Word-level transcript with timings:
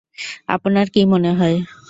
আপনার 0.49 0.85
কী 0.93 1.01
মনে 1.11 1.31
হয়? 1.33 1.57